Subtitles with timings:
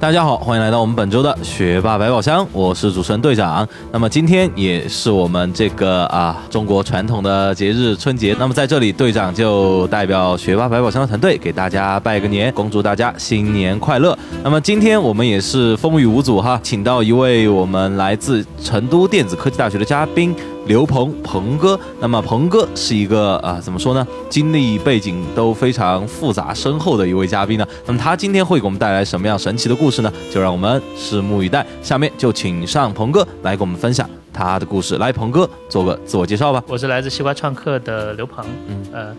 [0.00, 3.68] 大家好，欢迎来到我们本周的学霸百宝箱，我是主持人队长。
[3.90, 14.16] 那么今天也是我们这个啊中国传统的节日春节，那么在这里队长就代表学霸百宝箱的团队给大家拜个年，恭祝大家新年快乐。
[14.44, 20.32] 那么今天我们也是风雨无阻哈，请到一位我们来自成都电子科技大学的嘉宾。
[20.68, 24.06] 刘鹏，鹏哥，那么鹏哥是一个啊，怎么说呢？
[24.28, 27.66] 经历背景都非常复杂深厚的一位嘉宾呢。
[27.86, 30.12] 那么他今天会给我们带来什么样神奇的故事呢？
[30.30, 31.66] 就让我们拭目以待。
[31.82, 34.98] 下面就请上鹏哥来给我们分享他的故事。
[34.98, 36.62] 来，鹏哥做个自我介绍吧。
[36.68, 39.16] 我是来自西瓜创客的刘鹏，嗯呃，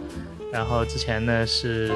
[0.54, 1.92] 然后之前呢是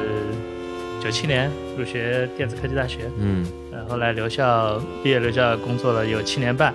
[1.00, 6.74] 九七年入学电子科技大学，嗯，然后来留校毕业留校工作了有七年半，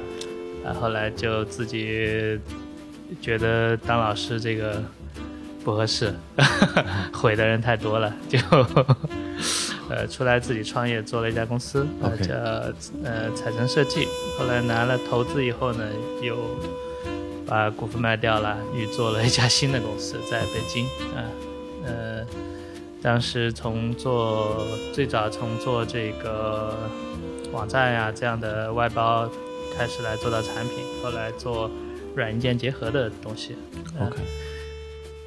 [0.64, 2.38] 然后来就自己。
[3.20, 4.82] 觉得当老师这个
[5.64, 6.14] 不合适，
[7.12, 8.38] 毁的人太多了，就
[9.88, 11.86] 呃出来自己创业，做了一家公司，
[12.22, 12.34] 叫
[13.04, 14.06] 呃彩城设计。
[14.38, 15.84] 后来拿了投资以后呢，
[16.22, 16.36] 又
[17.46, 20.84] 把股份卖掉了，又做了一家新的公司， 在北京
[21.16, 21.24] 啊。
[21.86, 22.26] 呃，
[23.02, 26.76] 当时从做最早从做这个
[27.52, 29.28] 网站呀这样的外包
[29.76, 31.70] 开始来做到产品，后来做。
[32.18, 33.54] 软硬件结合的东西
[34.00, 34.16] ，OK，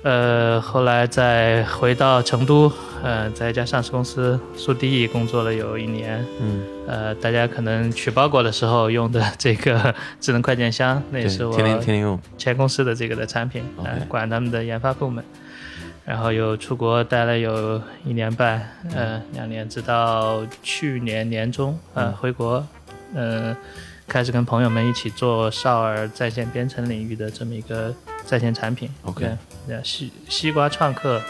[0.03, 2.69] 呃，后来再回到成都，
[3.01, 12.19] 呃，在一家上市公司速递工作了有一年，嗯，呃，大家可能取包裹的时候用的这个智能快件箱，那也是我天天天天用。
[12.37, 15.23] 前公司的这个的产品，呃，管他们的研发部门，
[16.03, 22.67] 然后又出国待了有一年半，呃，两年，直到去年年中，呃，回国，
[23.15, 23.55] 嗯。
[24.11, 27.95] 开始跟朋友们一起做少儿在线编程领域的这么一个
[28.25, 28.91] 在线产品。
[29.03, 29.37] OK，
[29.85, 31.21] 西西瓜创客，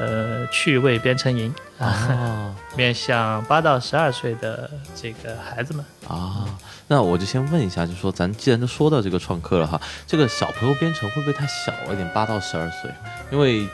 [0.00, 6.44] 呃，趣味编程营啊， 面向八到十二岁的这个孩子们啊。
[6.88, 12.10] 那我就先问一下，就说咱既然都说到这个创客了哈，这个小朋友编程会不会太小了一点？
[12.12, 12.90] 八到十二岁，
[13.30, 13.64] 因为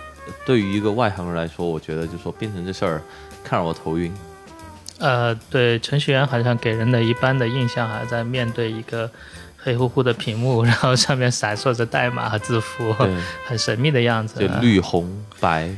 [0.45, 3.03] 对于一个外行人来说，我觉得就说编程这事儿，
[3.43, 4.13] 看着我头晕。
[4.99, 9.11] 呃，对，程序员好像给人的一般的印象还在面对一个
[9.57, 12.95] 黑乎乎的屏幕， 然后上面闪烁着代码和字符，
[13.47, 14.41] 很神秘的样子。
[14.41, 15.71] 就绿、红、白、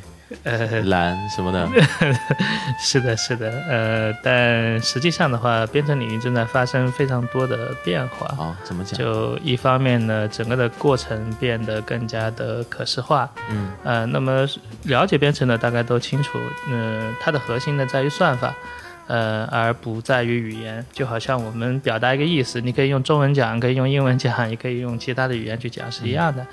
[0.45, 1.69] 呃蓝什么的。
[2.81, 3.51] 是的，是的。
[3.69, 8.27] 呃，但实际上的话，编程领域正在发生非常多的变化。
[8.43, 8.99] 啊，怎么讲？
[8.99, 13.29] 就一方面呢，整个的过程变得更加的可视化。
[13.51, 13.71] 嗯。
[13.85, 14.47] 呃，那么
[14.85, 16.39] 了解编程的大概都清楚，
[16.69, 18.55] 嗯，它的核心呢在于算法。
[19.11, 26.47] 呃，而不在于语言，就好像我们表达一个意思，你可以用中文讲，可以用英文讲，也可以用其他的语言去讲，是一样的。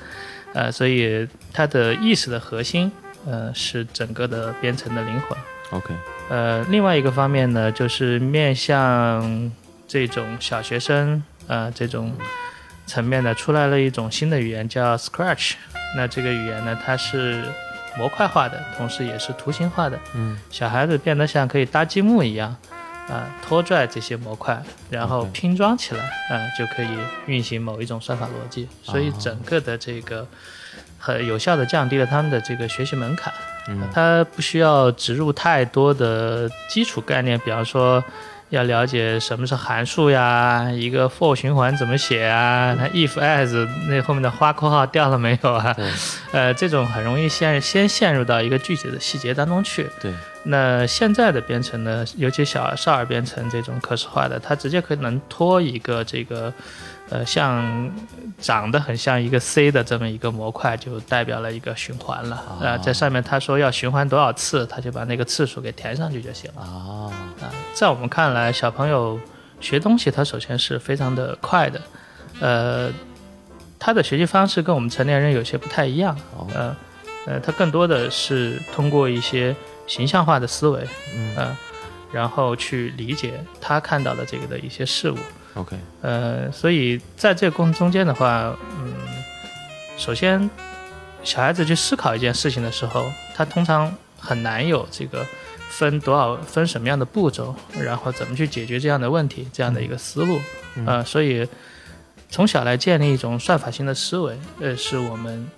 [0.53, 2.91] 呃，所以它的意识的核心，
[3.27, 5.37] 呃，是整个的编程的灵魂。
[5.69, 5.93] OK。
[6.29, 9.51] 呃，另外一个方面呢，就是面向
[9.87, 12.11] 这种小学生，呃，这种
[12.87, 15.53] 层面的，出来了一种新的语言叫 Scratch。
[15.95, 17.43] 那这个语言呢，它是。
[17.97, 19.99] 模块化的同时，也是图形化的。
[20.13, 22.55] 嗯，小孩子变得像可以搭积木一样，
[23.09, 26.89] 啊，拖拽这些模块，然后拼装起来，啊，就可以
[27.25, 28.67] 运行某一种算法逻辑。
[28.83, 30.27] 所以整个的这个
[30.97, 33.33] 很有效的降低了他们的这个学习门槛。
[33.67, 38.03] 嗯，他不需要植入太多的基础概念，比方说。
[38.49, 40.69] 要了解什么是函数呀？
[40.71, 42.73] 一个 for 循环怎么写啊？
[42.79, 45.75] 那 if as 那后面的花括号掉了没有啊？
[46.31, 49.87] 呃，这种很容易陷先陷入到一个具体的细节当中去。
[50.01, 50.13] 对。
[50.43, 56.53] 那现在的编程呢，尤其小少儿编程这种可视化的，它直接可以能拖一个这个。
[57.09, 57.89] 呃，像
[58.37, 62.35] 长得很像一个 C 的这么一个模块，就代表了一个循环了。
[62.61, 66.61] 啊，在上面他说要循环多少次，他就把那个次数给填上去就行了。
[66.61, 67.07] 啊，
[67.41, 69.17] 啊，在我们看来，小朋友
[69.61, 71.81] 学东西，他首先是非常的快的。
[72.41, 72.91] 呃，
[73.79, 76.17] 他的学习方式跟我们成年人有些不太一样。
[76.53, 76.75] 呃，
[77.25, 79.55] 呃，他更多的是通过一些
[79.87, 80.85] 形象化的思维，
[81.15, 81.55] 嗯，
[82.11, 85.17] 然后去理解他看到的这个的一些事物。
[85.57, 88.93] OK，呃，所以在这个过程中间的话，嗯，
[89.97, 90.47] 首先，
[91.23, 95.25] 小孩子去思考一件事情的时候，他通常很难有这个
[95.69, 100.39] 分多少分什么样的步骤，然后怎么去解决这样的问题这样的一个思路，
[100.85, 101.47] 呃，所以
[102.29, 105.49] 从小来建立一种算法性的思维，呃，是我们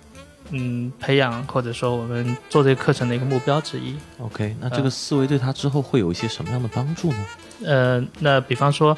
[0.48, 3.94] 嗯培养或者说我们做这个课程的一个目标之一。
[4.18, 7.26] OK，那这个思维对他之后会有一些什么样的帮助呢？
[7.66, 8.96] 呃，那比方说。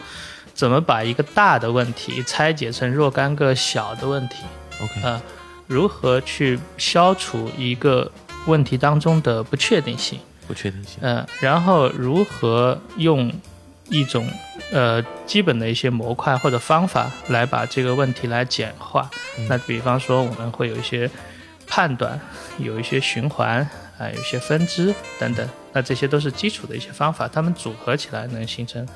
[0.54, 4.36] 怎么把一个大的问题拆解成若干个小的问题
[4.80, 5.20] ？OK，啊，
[5.66, 8.10] 如何去消除一个
[8.46, 10.20] 问题当中的不确定性？
[10.46, 10.98] 不确定性。
[11.00, 13.32] 嗯，然后如何用
[13.88, 14.28] 一种
[14.72, 19.10] 呃基本的一些模块或者方法来把这个问题来简化？
[19.48, 21.10] 那比方说我们会有一些
[21.66, 22.20] 判断，
[22.58, 23.58] 有一些循环
[23.98, 25.48] 啊，有一些分支等等。
[25.72, 28.86] 那这些都是基础的一些方法，它们组合起来能形成。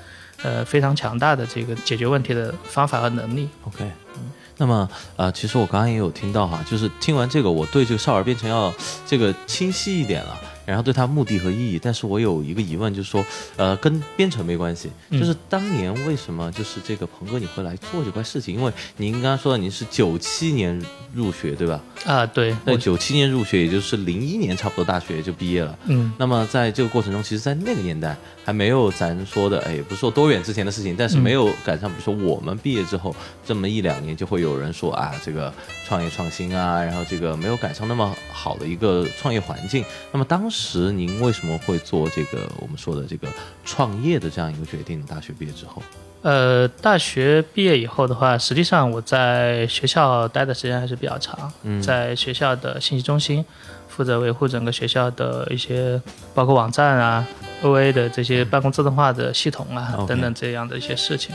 [0.43, 3.49] 呃，非常强大的这个解决问题的方法和能力。
[3.65, 3.85] OK，
[4.17, 8.73] 嗯，那么呃，其实我刚刚也有听到哈，就是听完这个，我对这个少儿编程要
[9.07, 10.37] 这个清晰一点了。
[10.67, 13.25] 然后对它目的和意义，但是我有一个疑问，就是说，
[13.55, 18.57] 呃，跟编程没关系，就是当年为什么就是这个鹏哥你会来做这块事情？
[18.57, 20.85] 因为您刚刚说的您是九七年
[21.15, 21.81] 入学对吧？
[22.05, 22.53] 啊，对。
[22.65, 25.79] 那九七年入学，也就是零一年差不多大学就毕业了。
[25.85, 26.13] 嗯。
[26.19, 28.17] 那么在这个过程中，其实，在那个年代
[28.47, 33.15] 还没有咱说的，哎，不是说多远之前的事情，但是没有赶上，比如说我们毕业之后
[33.45, 35.53] 这么一两年，就会有人说啊，这个
[35.87, 39.85] 创业创新啊，然后这个没有赶上那么好的一个创业环境。
[40.13, 40.77] 那么当时。
[40.77, 43.29] 时您为什么会做这个我们说的这个
[43.65, 45.01] 创业的这样一个决定？
[45.03, 45.83] 大学毕业之后，
[46.23, 51.53] 呃，大学毕业以后的话，实际上我在学校待的时间还是比较长，
[51.83, 53.45] 在学校的信息中心
[53.87, 56.01] 负责维护整个学校的一些
[56.35, 57.27] 包括网站啊、
[57.63, 61.35] OA 的这些办公自动化的系统啊等等这样的一些事情。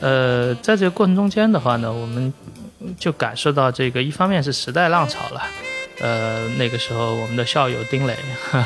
[0.00, 2.32] 呃，在这个过程中间的话呢，我们
[2.98, 5.42] 就感受到这个一方面是时代浪潮了。
[6.00, 8.16] 呃，那个时候我们的校友丁磊，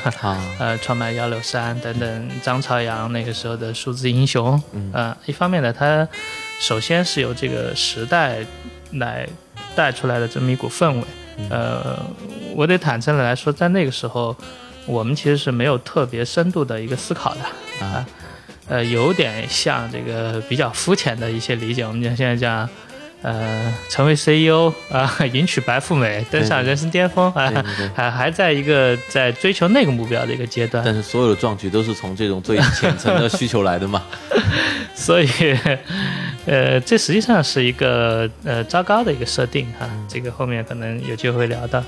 [0.58, 6.06] 呃，创办幺六三等等，张朝阳那个时候的数字英雄，嗯，一方面呢，他
[6.60, 8.40] 首先是由这个时代
[8.96, 9.26] 来
[9.74, 11.04] 带出来的这么一股氛围，
[11.48, 11.98] 呃，
[12.54, 14.36] 我得坦诚的来说，在那个时候，
[14.86, 18.06] 我们其实是没有特别深度的一个思考的，啊，
[18.68, 22.68] 呃，有点像这个比较肤浅的一些理解，我们讲现在讲。
[23.24, 27.64] 呃，成为 CEO 啊， 迎娶白富美，登上人生巅峰啊，
[27.94, 30.82] 还还在一个在追求那个目标的一个阶段。
[30.84, 34.02] 但是所有的壮举都是从这种最浅层的需求来的嘛。
[34.96, 35.28] 所以，
[36.46, 39.88] 呃，这实际上是一个呃糟糕的一个设定哈。
[40.08, 41.80] 这个后面可能有机会会聊到。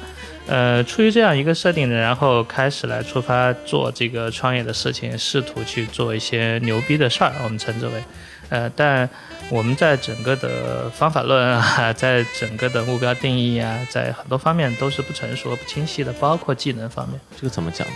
[0.46, 8.02] 呃，出于这样一个设定呢，然后开始来出发做这个创业的事情，试图去做一些牛逼的事儿，我们称之为，
[8.48, 9.08] 呃，但。
[9.50, 17.20] 我们在整个的方法论啊，在整个的目标定义啊，在很多方面都是不成熟、不清晰的，包括技能方面。
[17.36, 17.86] 这个怎么讲？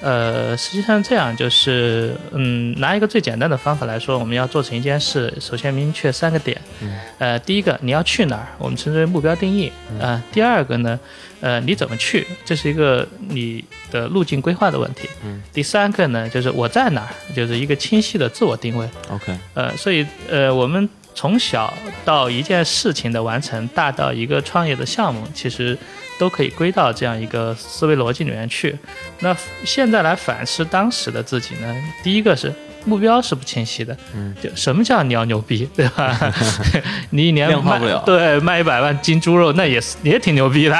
[0.00, 6.58] 呃，实际上这样就是，嗯，拿一个最简单的方法来说，我们要做成一件事，首先明确三个点。
[6.80, 6.98] 嗯。
[7.18, 9.70] 呃，第一个你要去哪儿，我们称之为目标定义。
[10.00, 10.22] 啊。
[10.32, 10.98] 第二个呢，
[11.44, 15.06] 呃，你怎么去，这是一个你的路径规划的问题。
[15.22, 15.42] 嗯。
[15.52, 18.88] 第三个呢，就是我在哪儿，就是一个清晰的自我定位。
[19.10, 19.38] OK。
[19.52, 25.76] 呃，所以呃，我们从小到一件事情的完成，大到一个创业的项目，其实。
[26.16, 28.78] 都可以归到这样一个思维逻辑里面去。
[29.18, 31.74] 那现在来反思当时的自己呢？
[32.04, 32.54] 第一个是
[32.84, 36.16] 目标是不清晰的，嗯，就什么叫你要牛逼， 对吧？
[37.10, 40.76] 你一年卖对卖一百万斤猪肉，那也是也挺牛逼的。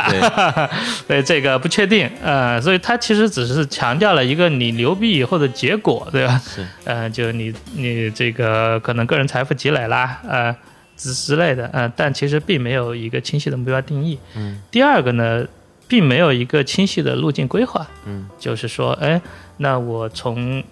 [1.09, 6.41] 对 这个不确定，呃，所以他其实只是强调了一个你牛逼以后的结果，对吧？
[6.45, 10.55] 是，呃，就你你这个可能个人财富积累啦，呃。
[10.97, 14.17] 之之类的，嗯，但其实并没有一个清晰的目标定义。
[14.37, 15.45] 嗯，第二个呢，
[15.89, 17.85] 并没有一个清晰的路径规划。
[18.07, 19.21] 嗯，就是说，哎，
[19.57, 20.63] 那我从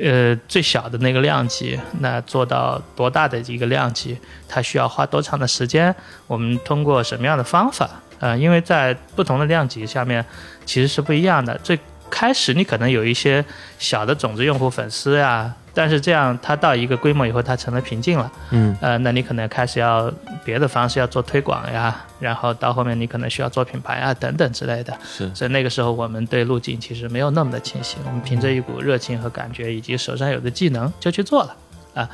[0.00, 4.16] 呃最小的那个量级，那做到多大的一个量级，
[4.48, 5.94] 它需要花多长的时间？
[6.26, 7.88] 我们通过什么样的方法？
[8.18, 10.24] 呃，因为在不同的量级下面，
[10.64, 11.56] 其实是不一样的。
[11.58, 11.78] 最
[12.10, 13.44] 开始你可能有一些
[13.78, 15.52] 小的种子用户粉丝呀。
[15.74, 18.30] 但是这样，它到一个规模以后，它成了瓶颈了。
[18.50, 20.12] 嗯，呃，那你可能开始要
[20.44, 24.96] 别的方式要做推广呀，然后到后面你可能需要做品牌啊等等之类的。
[25.02, 31.56] 是，所以那个时候我们对路径其实没有那么的清晰，我们凭着一股热情和感觉以及手上有的技能就去做了。
[31.94, 32.08] 啊，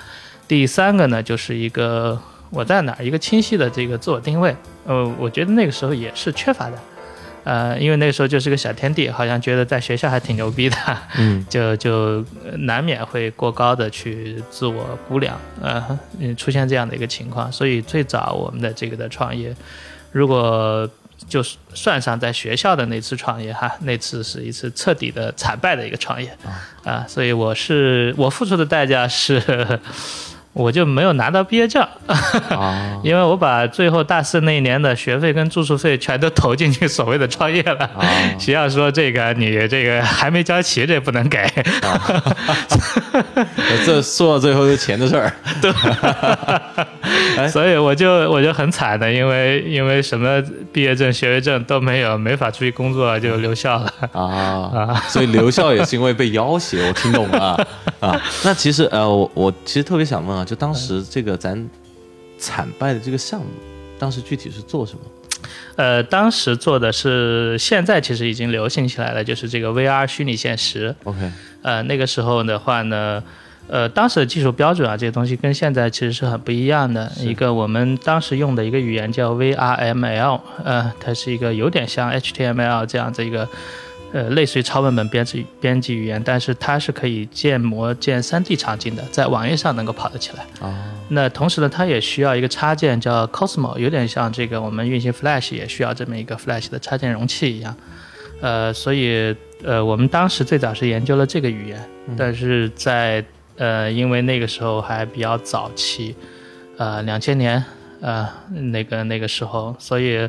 [0.46, 4.56] 第三个呢，就是一个我在哪儿一个清晰的这个自我定位。
[4.86, 6.78] 呃，我觉得那个时候也是缺乏的。
[7.44, 10.76] 呃，因为那个时候就是个小天地，好像觉得在学校还挺牛逼的，
[11.16, 12.24] 嗯，就就
[12.58, 15.98] 难免会过高的去自我估量，呃，
[16.36, 17.50] 出现这样的一个情况。
[17.50, 19.54] 所以最早我们的这个的创业，
[20.12, 20.88] 如果
[21.28, 21.42] 就
[21.74, 26.30] 算上在学校的那次创业哈，那次是一次彻底的惨败的一个创业，
[26.84, 29.42] 啊，所以我是我付出的代价是，
[30.54, 31.86] 我就没有拿到毕业证，
[33.04, 37.88] 因为我把最后大四那一年的学费跟住宿费全都投进去所谓的创业了。
[38.40, 41.46] 学校说这个你这个还没交齐，这不能给。
[43.86, 45.32] 这说到最后是钱的事儿。
[45.62, 45.72] 对，
[47.48, 53.92] 所以我就我就很惨的，因为因为什么毕业证、学位证都没有，没法出去工作，就留校了。
[54.10, 55.04] 啊啊！
[55.08, 57.64] 所以留校也是因为被要挟，我听懂了
[58.00, 58.20] 啊。
[58.42, 60.44] 那其实呃，我我其实特别想问啊。
[60.48, 61.68] 就当时这个咱
[62.38, 63.46] 惨败的这个项目，
[63.98, 65.00] 当时具体是做什么？
[65.76, 70.94] 呃，当时做的是现在其实已经流行起来了，就是这个 VR 虚拟现实。
[71.04, 73.22] OK，呃，那个时候的话呢，
[73.68, 77.12] 呃，当时的技术标准啊，这些东西跟现在其实是很不一样的。
[77.20, 83.46] 一个我们当时用的一个语言叫 VRML，呃，它是一个有点像 HTML 这样子一个。
[84.12, 90.46] 呃，类似于超文本编辑编辑语言，但是它是可以建模建 3D 场景的，在网页上能够跑得起来。
[90.60, 90.74] 哦。
[91.10, 97.76] 那同时呢，它也需要一个插件叫 Cosmo，有点像这个我们运行 Flash 也需要这么一个 Flash 的插件容器一样。
[98.40, 103.24] 呃，所以呃，我们当时最早是研究了这个语言，但是在
[103.56, 106.14] 呃，因为那个时候还比较早期，
[106.76, 107.62] 呃，两千年。
[108.00, 108.28] 呃，
[108.70, 110.28] 那个那个时候，所以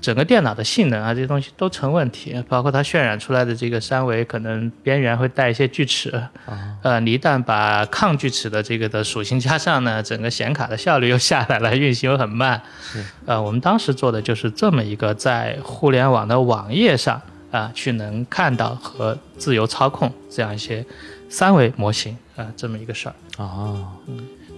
[0.00, 6.10] 整个电脑的性能啊，这些东西都成问题，包括它渲染出来的这个三维，可能边缘会带一些锯齿。
[6.44, 6.76] 啊。
[6.82, 12.60] 呃，你一旦把抗锯齿的这个的属性加上呢，整个显卡的效率又下来了，运行又很慢。
[12.80, 13.02] 是。
[13.24, 20.84] 呃，我们当时做的就是这么一个在互联网的网页上啊，去能看到和自由操控这样一些
[21.30, 23.14] 三维模型啊，这么一个事儿。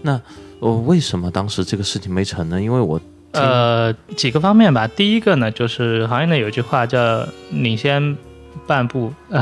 [0.03, 0.21] 那。
[0.61, 2.61] 我为什么当时这个事情没成呢？
[2.61, 3.01] 因为我
[3.33, 4.87] 呃几个方面吧。
[4.87, 8.17] 第一个呢，就是行业内有句话叫“领先
[8.67, 9.13] 半步，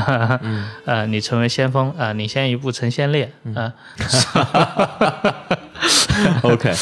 [0.86, 3.30] 呃，你成为先锋，呃，领先一步成先烈”。
[3.44, 3.72] 嗯
[6.42, 6.72] ，OK。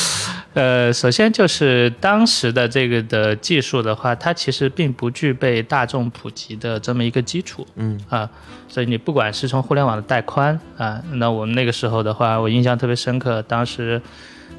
[0.54, 7.66] 呃，首先就是当时的这个的技术的话，它其实并不具备大众普及的这么一个基础。
[7.76, 8.28] 嗯啊，
[8.68, 14.00] 所以你不管是从互联网的带宽啊，那我们那个时候的话，我印象特别深刻，当时。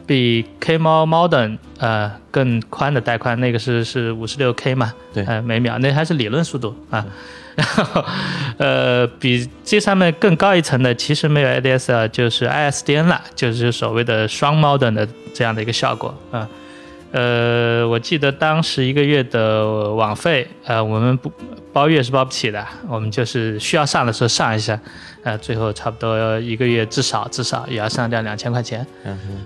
[0.05, 4.93] 比 K 猫 Modern 呃更宽的带宽，那个是是五十六 K 嘛？
[5.13, 7.05] 对，呃每秒，那还是理论速度啊。
[7.55, 8.05] 然后
[8.57, 16.39] 呃比这上面更高一层的，其实没有 ADSL，就是 ISDN 了，就是所谓的双 Modern 的这样的一个效果啊。
[16.39, 16.49] 呃，
[17.87, 21.31] 我记得当时一个月的网费，呃，我们不
[21.71, 24.79] 包月是包不起的，我们就是需要上的时候上一下，
[25.23, 28.85] 呃，最后差不多一个月至少至少也要上掉两千块钱。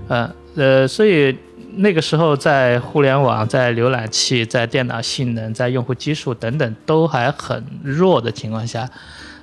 [0.07, 1.37] 嗯呃，所以
[1.75, 8.89] 那个时候在互联网、在浏览器、在电脑性能、在用户基数等等都还很弱的情况下，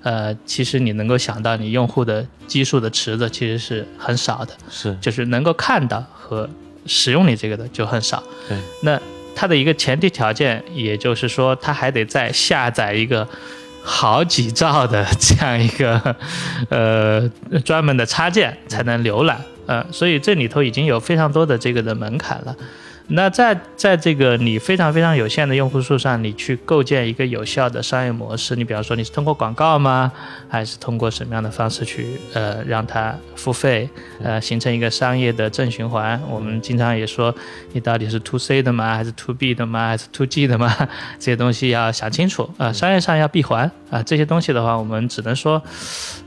[0.03, 6.49] 呃，其实你能够想到你用户的基数的池子其实是很少的，是，就是能够看到和。
[6.89, 8.57] 使用你这个的就很少，对。
[8.83, 9.01] 那
[9.37, 13.29] 它的一个前提条件，也就是说，它还得再下载一个
[13.83, 16.17] 好几兆的这样一个
[16.71, 17.31] 呃
[17.65, 22.57] 专门的插件才能浏览，呃，所以这里头已经有非常多的这个的门槛了。
[23.11, 30.13] 那在在这个你非常非常有限的用户数上，你去构建一个有效的商业模式，你比方说你是通过广告吗？
[30.47, 33.89] 还是通过什么样的方式去呃让它付费，
[34.23, 36.21] 呃形成一个商业的正循环？
[36.29, 37.35] 我们经常也说，
[37.73, 38.95] 你到底是 to C 的吗？
[38.95, 39.89] 还是 to B 的吗？
[39.89, 40.71] 还是 to G 的吗？
[41.19, 45.63] 这些东西要想清楚啊，商业上要闭环啊，这些东西的话，我们只能说，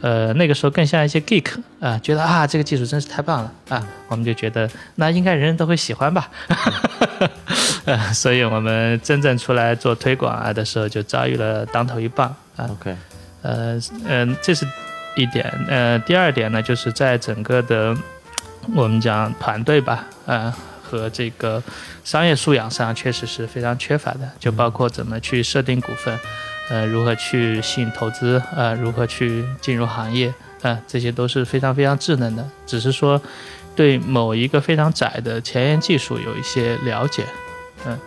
[0.01, 1.45] 呃那个时候更像一些 geek
[1.81, 6.29] 啊，觉得啊这个技术真是太棒了啊，我们就觉得那应该人人都会喜欢吧。
[7.85, 12.69] 呃， 所以我们真正出来做推广啊的时候，就遭遇了当头一棒啊。
[12.69, 12.95] OK，
[13.41, 14.63] 呃，嗯，这是
[15.15, 15.51] 一点。
[15.67, 17.97] 呃，第二点呢，就是在整个的
[18.75, 21.61] 我们讲团队吧，呃，和这个
[22.03, 24.29] 商业素养上，确实是非常缺乏的。
[24.39, 26.19] 就包括怎么去设定股份，
[26.69, 30.31] 呃，如何去吸引投资，呃，如何去进入行业，
[30.61, 32.49] 啊，这些都是非常非常智能的。
[32.65, 33.21] 只是说。
[33.73, 37.25] 对某一个非常窄的前沿技术有一些了解，
[37.85, 37.97] 嗯，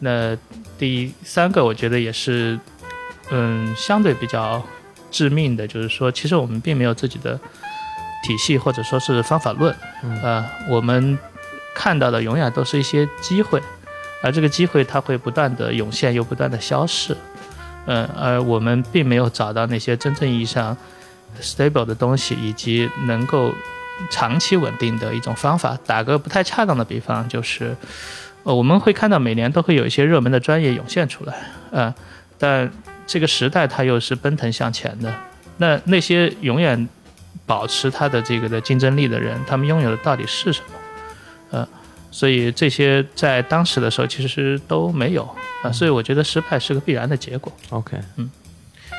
[0.00, 0.36] 那
[0.76, 2.58] 第三个我觉得也是，
[3.30, 4.60] 嗯，相对比较
[5.12, 7.38] 致命的，就是说，其实我们并没有自己的
[8.24, 9.72] 体系或者说是方法论，
[10.20, 11.16] 呃，我们
[11.76, 13.62] 看到的永远都是一些机会，
[14.20, 17.16] 而这个机会它会不断的涌现又不断的消逝，
[17.86, 20.76] 嗯，而我们并没有找到那些真正意义上
[21.40, 23.52] stable 的东西，以及能够。
[24.10, 25.78] 长期稳定的一种方法。
[25.86, 27.74] 打个不太恰当的比方，就是，
[28.42, 31.34] 呃，我们会看到每年都会有一些热门的专业涌现出来，
[31.70, 31.94] 呃，
[32.36, 32.68] 但
[33.06, 35.14] 这个时代它又是奔腾向前的。
[35.58, 36.88] 那那些永远
[37.46, 40.66] 保持它的这个的竞争力的人，他们拥有的到底是什么？
[41.52, 41.68] 呃，
[42.10, 45.22] 所以这些在当时的时候其实都没有
[45.62, 47.52] 啊，所以我觉得失败是个必然的结果。
[47.70, 48.28] OK，嗯，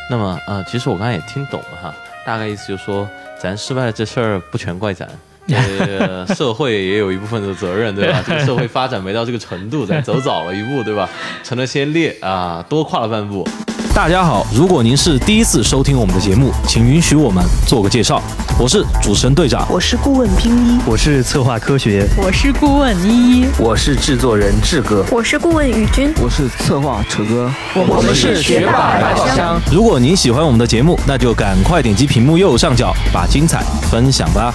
[0.09, 1.93] 那么呃，其实我刚才也听懂了哈，
[2.25, 3.07] 大概意思就是说，
[3.39, 5.07] 咱失败这事儿不全怪咱，
[5.47, 8.23] 呃， 社会也有一部分的责任，对吧？
[8.25, 11.07] 这个社会发展没到这个程度，咱走早了一步，对吧？
[11.43, 13.47] 成了先烈啊，多跨了半步。
[13.95, 18.21] 大家好，如果您是第一次收听我们的节目，请允许我们做个介绍。
[18.59, 29.57] 我是主持人队长，我是顾问冰一，我是策划科学，我是顾问依依，我是制作人志哥，我是顾问宇军，我是策划楚哥，我们是学霸百宝箱。
[29.71, 34.53] 如果您喜欢我们的节目，那就赶快点击屏幕右上角，把精彩分享吧。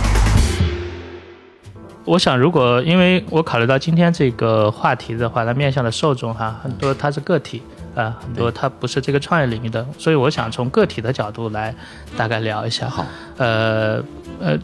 [2.04, 7.62] 我想，如果因为我考虑到今天这个话题的话，它面向的受众哈，很多它是个体。
[7.94, 11.74] 啊，很多他不是这个创业领域的，所以我想从个体的角度来
[12.16, 12.88] 大概聊一下。
[12.88, 13.04] 好，
[13.36, 14.02] 呃
[14.40, 14.56] 呃，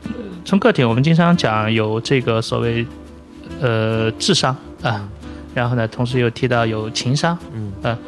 [0.45, 2.87] 从个体，我们经常讲有这个所谓
[3.61, 5.09] 呃智商啊，
[5.55, 7.99] 然后呢，同时又提到有情商，嗯啊，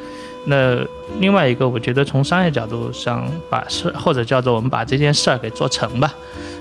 [0.47, 0.79] 那
[1.19, 6.15] 另外一个，我觉得从商业角度上把事或者叫做我们把这件事儿给做成吧，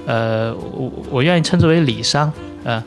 [0.08, 2.34] 呃，我我愿意称之为理商
[2.66, 2.84] 啊，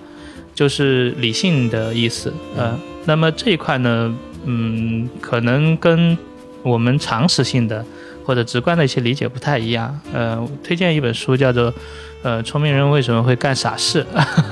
[0.54, 2.76] 就是理性的意思啊。
[3.06, 4.12] 那么这一块呢？
[4.44, 6.16] 嗯，可能跟
[6.62, 7.84] 我们常识性的
[8.24, 9.98] 或者直观的一些理解不太一样。
[10.12, 11.72] 呃，推荐一本书叫做
[12.22, 14.04] 《呃聪明人为什么会干傻事》。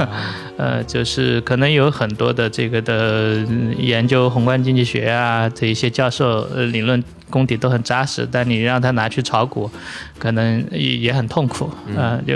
[0.56, 3.46] 呃，就是可能有很多的这个的
[3.78, 9.70] 研究宏观经济学啊，这一些教授理论功底都很扎实，但你让他拿去炒股，
[10.18, 12.18] 可能也也很痛苦啊。
[12.26, 12.34] 就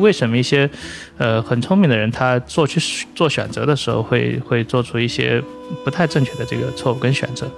[0.00, 0.68] 为什么一些
[1.16, 5.42] 呃很聪明的人，他做去做选择的时候，会会做出一些
[5.82, 7.50] 不太正确的这个错误跟选择？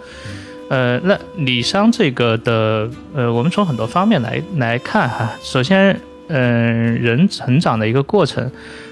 [0.68, 5.30] 呃，那李商这个的呃，我们从很多方面来来看哈。
[5.42, 8.50] 首先，嗯，人成长的一个过程。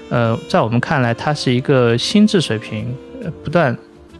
[0.09, 2.95] 呃，在我们看来，它是一个心智水平
[3.43, 3.75] 不断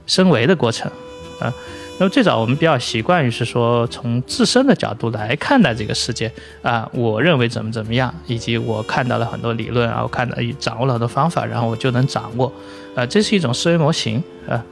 [0.07, 0.91] 升维的过程，
[1.39, 1.53] 啊，
[1.99, 6.31] 那么最早我们比较习惯于是说从自身的角度来看待这个世界，
[6.63, 12.51] 啊，我认为怎么怎么样，以及我看到了很多理论，啊，我看到掌握了很多方法，然后我就能掌握，
[12.95, 14.65] 啊，这是一种思维模型，啊，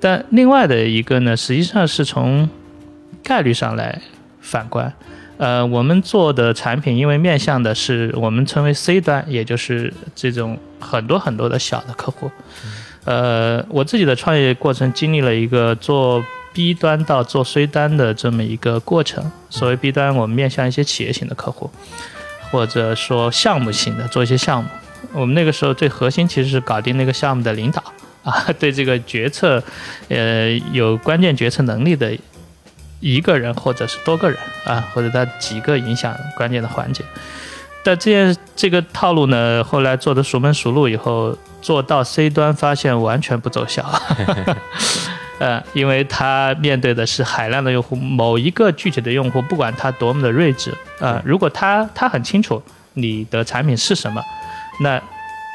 [0.00, 2.48] 但另外的一个呢，实际上是从
[3.22, 4.00] 概率上来
[4.40, 4.92] 反观。
[5.36, 12.30] 呃，我们做的产品，因为面向的是我们称为 C 端，也就是这种很多很多的小的客户。
[13.04, 19.30] 呃，我自己的创业过程经历了一个做 B 端到做 C 端的这么一个过程。
[19.48, 21.70] 所谓 B 端，我们面向一些企业型的客户，
[22.50, 24.68] 或者说项目型的做一些项目。
[25.12, 27.82] 我们那个时候最核心其实是搞定那个项目的领导
[28.28, 29.62] 啊， 对这个决策，
[30.08, 32.16] 呃，有关键决策能力的。
[33.00, 37.04] 一个人或者是多个人啊，或者他几个影响关键的环节，
[37.84, 43.88] 但这件这个套路呢，后来做的熟门熟路以后，做到 C 端发现完全不奏效，
[45.38, 52.60] 呃，因为他面对的是海量的用户，某一个具体的用户，不管他多么的睿智啊，如果他他很清楚
[52.94, 54.20] 你的产品是什么，
[54.80, 55.00] 那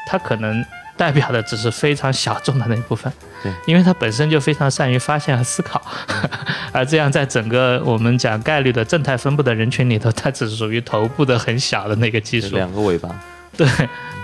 [0.06, 0.64] 他可能。
[0.96, 5.82] 代表的只是非常小众的那一部分，对，因为他本身就非常善于发现和思考，
[6.72, 13.08] 而这样在整个我们讲概率的正态分布的人群里头，它只是属于头部的很小的那个技术，两个尾巴，
[13.56, 13.66] 对，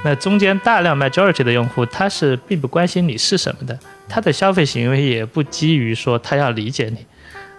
[0.05, 3.79] 那中间大量 majority 的用户，他是并不关心你是什么的，
[4.09, 7.05] 他的消费行为也不基于说他要理解你。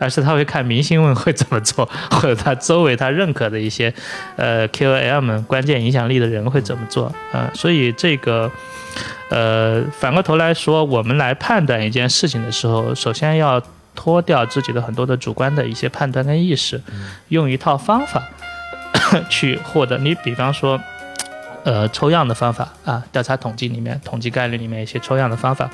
[0.01, 3.93] 而是他会看明星们会怎么做， 或者他周围他认可的一些，
[4.35, 7.51] 呃，KOL 们关键影响力的人会怎么做啊？
[7.53, 8.49] 所以这个，
[9.29, 13.61] 呃，反过头来说，我们来判断一件事情的时候，首先要
[13.93, 16.81] 脱掉自己的很多的主观的一些判断跟意识，
[17.27, 18.23] 用一套方法
[19.29, 19.99] 去获得。
[19.99, 20.81] 你比方说，
[21.63, 25.69] 呃，抽样的方法啊，调查统计里面，统计概率里面一些抽样的方法，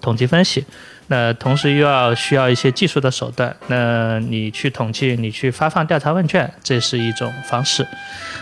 [0.00, 0.64] 统计分析。
[1.10, 7.86] 那同时又要需要一些技术的手段，那你去统计，你去发放调查问卷，这是一种方式。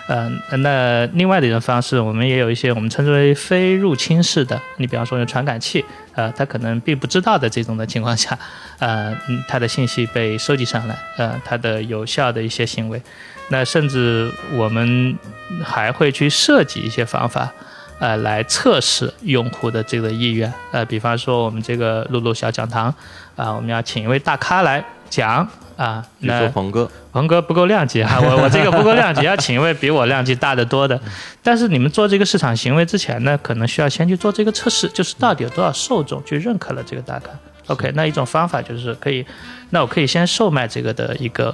[0.08, 8.38] 嗯，那另外的一种方式，我们也有一些我们称之为非入侵式的，你比方说用传感器，呃，它可能并不知道的这种的情况下，
[8.78, 9.16] 呃，
[9.48, 13.00] 它的信息被收集上来，呃，它的有效的一些行为，
[13.48, 15.16] 那甚至我们
[15.64, 17.52] 还会去设计一些方法。
[17.98, 20.52] 呃，来测试用户的这个意愿。
[20.70, 22.94] 呃，比方说我们这个露露小讲堂，
[23.36, 26.04] 啊，我们要请一位大咖来讲啊。
[26.20, 31.00] 比如说鹏哥，鹏哥不够量级哈，我我这个不够量级，要请一位比我量级大得多的。
[31.42, 37.30] 但是你们做这个市场行为之前呢，可能需要先去做这个测试，就是到底有多少受众去认可了这个大咖。
[37.68, 39.24] OK，那一种方法就是可以，
[39.70, 41.52] 那我可以先售卖这个的一个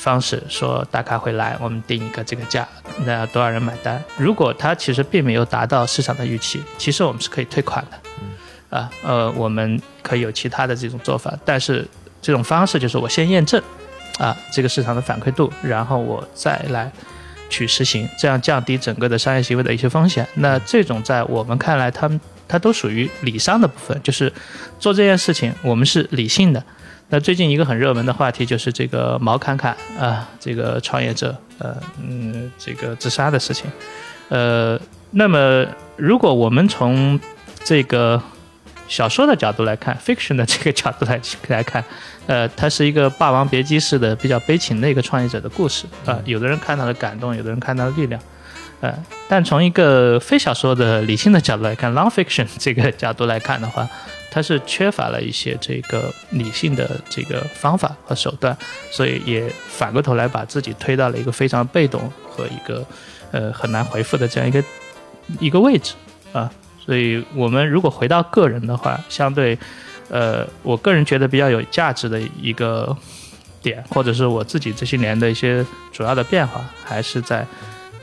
[0.00, 2.66] 方式说大咖会来，我们定一个这个价，
[3.04, 4.02] 那多少人买单？
[4.16, 8.76] 如果他其实并没有达到市场的预期，其实我们是可以退款的。
[8.76, 11.86] 啊，呃，我们可以有其他的这种做法，但是
[12.22, 13.60] 这种方式就是我先验证，
[14.18, 16.90] 啊，这个市场的反馈度，然后我再来
[17.50, 20.26] 去实行，这样降低整个的商业行为的一些风险。
[20.36, 24.32] 那这种在我们看来，他们它都属于理商的部分，就是
[24.78, 26.64] 做这件事情，我们是理性的。
[27.12, 33.68] 那最近一个很热门的话题就是这个毛侃侃啊，这个创业者，呃，嗯，这个自杀的事情，
[34.28, 37.18] 呃，那么如果我们从
[37.64, 38.22] 这个
[38.86, 41.84] 小说的角度来看， fiction 的这个角度来来看，
[42.28, 46.16] 呃，它是一个《霸王别姬》式的比较悲情的一个创业者的故事啊。
[46.24, 48.22] 有的人看到了感动，有的人看到了力量，
[48.80, 48.94] 呃，
[49.28, 53.88] 但从一个非小说的理性的角度来看，non-fiction 这个角度来看的话。
[54.30, 58.56] 它是缺乏了一些这个理性的这个方法和手段，
[58.92, 62.86] 所以也反过头来把自己推到了一个非常被动和一个
[63.32, 64.62] 呃很难回复的这样一个
[65.40, 65.94] 一个位置
[66.32, 66.50] 啊。
[66.78, 69.58] 所以我们如果回到个人的话，相对
[70.08, 72.96] 呃，我个人觉得比较有价值的一个
[73.62, 77.46] 点，或者是我自己这些年的一些主要的变化，还是在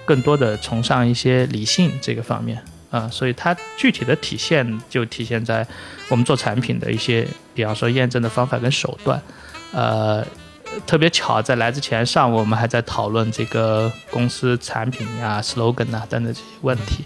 [0.05, 2.63] 更多的崇尚一些理性这个方面。
[2.89, 5.65] 啊，所以它具体的体现就体现在
[6.09, 9.21] 我们做产品的一些，比方说验证的方法跟手段。
[9.73, 10.25] 呃，
[10.85, 17.03] 特别巧，在来之前上午我们还在讨论这个公司产品呀、slogan 啊等等这些问题。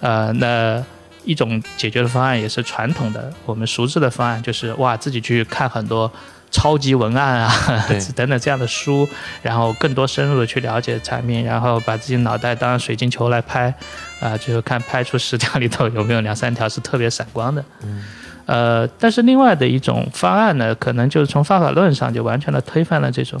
[0.00, 0.82] 呃，那
[1.24, 6.10] 一种解决的方案也是传统的，我们熟知的方案就是哇，自己去看很多。
[6.50, 7.52] 超级文案啊，
[8.16, 9.08] 等等这样的书，
[9.40, 13.72] 然后更多深入的去了解产品，然后把自己脑袋当水晶球来拍，
[14.20, 17.64] 啊，就是看拍出十条里头有没有两三条是特别闪光的。
[17.82, 18.04] 嗯，
[18.46, 23.40] 呃，但是另外的一种方案呢，可能就是从方法论上就完全的推翻了这种，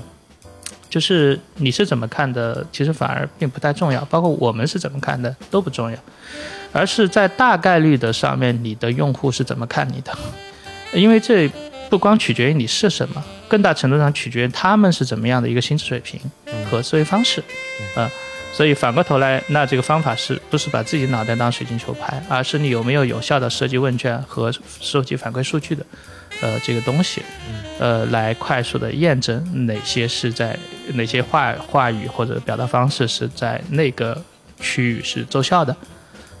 [0.88, 5.98] 就是你是怎么看的，其实反而并不太重要，包括我们是怎么看的都不重要，
[6.72, 10.16] 而是在大概率的上面，你的用户是怎么看你的，
[10.92, 11.50] 因为这。
[11.90, 16.20] 不光取决于你是什么，更大程度上取决于他们是怎么样的一个心智水平
[16.70, 17.42] 和思维方式，
[17.96, 18.08] 啊，
[18.52, 25.84] 所以反过头来，那这个方法是不是把自己脑袋当水晶球拍，而是你有没有有效的设计问卷和收集反馈数据的，
[26.40, 27.22] 呃，这个东西，
[27.80, 30.56] 呃，来快速的验证哪些是在
[30.94, 34.22] 哪些话话语或者表达方式是在那个
[34.60, 35.76] 区域是奏效的，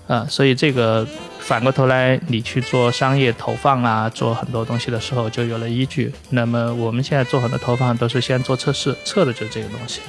[0.06, 1.04] 啊，所以这个。
[1.50, 6.12] 反过头来，你去做商业投放啊，做很多东西的时候就有了依据。
[6.28, 10.00] 那么我们现在做很多投放都是先做测试，测的就是这个东西。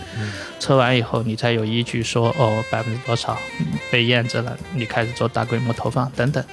[0.60, 3.36] 测完以后，你才有依据说哦，百分之多少
[3.90, 6.44] 被验证了，你开始做大规模投放等等。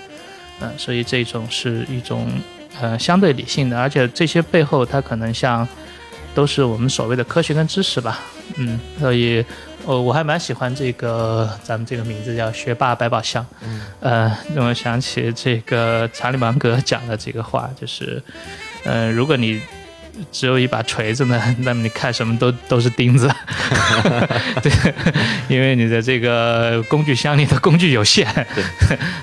[0.63, 2.27] 嗯，所以这种是一种
[2.81, 5.69] 呃相对理性的，而且这些背后它可能像
[6.35, 8.21] 都是我们所谓的科学跟知识吧。
[8.57, 9.45] 嗯，所以。
[9.85, 18.23] 哦，我还蛮喜欢这个咱们这个名字叫“学霸百宝箱”，嗯，呃，让我想起这个查理芒格讲的这个话，就是，
[18.85, 19.61] 呃，如果你
[20.31, 23.31] 只有一把锤子呢， 那么你看什么都都是钉子，
[24.63, 24.71] 对，
[25.49, 28.63] 因为你的这个工具箱里的工具有限，对，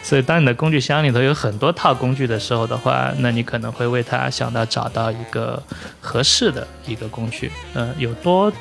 [0.02, 5.62] 所以当你的工具箱里头有很多套工具的时候的话，那你可能会为它想到找到一个
[6.02, 8.52] 合适的一个工具，嗯，有多。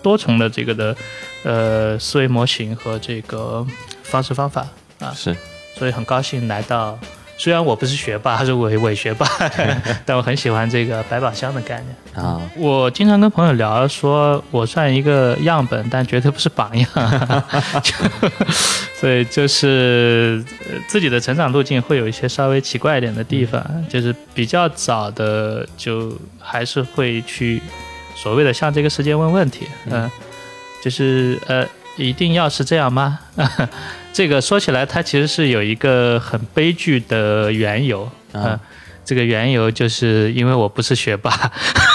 [0.00, 0.96] 多重的这个的，
[1.44, 3.66] 呃，思维模型和这个
[4.02, 4.66] 方式方法
[5.00, 5.36] 啊，是，
[5.76, 6.98] 所以很高兴来到。
[7.38, 9.26] 虽然我不是学霸，还是伪伪学霸，
[10.06, 12.40] 但我很喜欢这个百宝箱的概念啊。
[12.56, 16.88] 我经常跟朋友聊，说我算一个样本，但绝对不是榜样。
[18.94, 20.44] 所以就是
[20.86, 27.60] 自己的成长路径会有一些稍微奇怪一点的地方，就是比较早的就还是会去。
[28.14, 30.08] 所谓的向这个世界问问题，嗯，
[30.82, 31.66] 就是呃，
[31.96, 33.18] 一定要是这样吗？
[34.12, 38.58] 这个说起来，它其实是有一个很悲剧的缘由啊。
[39.04, 41.32] 这个缘由就是因为我不是学霸，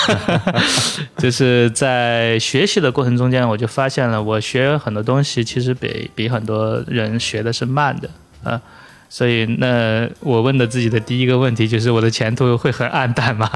[1.18, 8.10] 就是在学习的过程中间，我就发现了我学很多东西其实比比很多人学的是慢的
[8.44, 8.62] 啊。
[9.10, 13.50] 所以，那我问的自己的第一个问题就是：我的前途会很暗淡吗？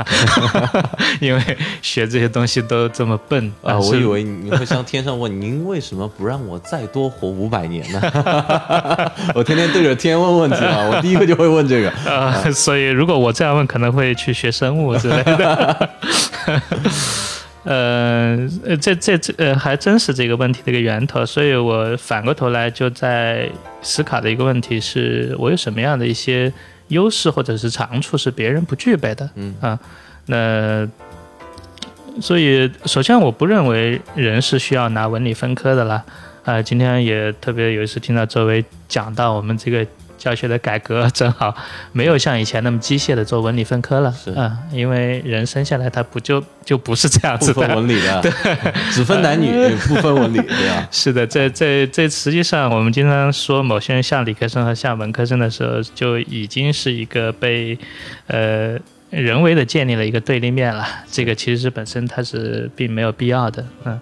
[1.19, 3.77] 因为学这些东西都这么笨啊！
[3.79, 8.01] 我以为你会向天上问：您为什么不让我再多活五百年呢？
[9.35, 10.87] 我天天对着天问问题啊！
[10.91, 12.41] 我第一个就会问这个啊！
[12.53, 15.89] 所以，如果我这样问，可能会去学生物之类的。
[17.63, 18.49] 呃，
[18.81, 23.47] 这这这呃，还真是这个问题的一个源头，所以我反过头来就在
[23.81, 26.51] 思考的一个问题是，我有什么样的一些
[26.87, 29.29] 优势或者是长处是别人不具备的？
[29.35, 29.79] 嗯啊，
[30.25, 30.89] 那
[32.19, 36.03] 所以首先我不认为人是需要拿文理分科的啦。
[36.43, 39.85] 呃，今天也特别有一次听到周围讲到我们这个。
[40.21, 41.55] 教学的改革正好
[41.93, 48.31] 没有像以前那么机械的做文理分科了，是嗯，因为人生下来他不就就不是这样子的，不分文理的， 对，
[48.91, 49.51] 只分男女，
[49.87, 50.87] 不分文理，对吧？
[50.93, 57.75] 是的，这这这实际上我们经常说某些人像理科生和像文科生的时候，就已经是一个被
[58.27, 58.77] 呃
[59.09, 60.87] 人为的建立了一个对立面了。
[61.11, 63.99] 这个其实本身它是并没有必要的，嗯。